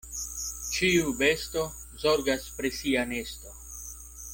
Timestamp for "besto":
1.19-1.67